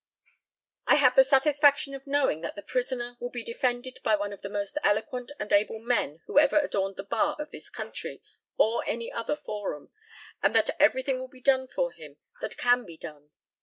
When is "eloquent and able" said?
4.83-5.77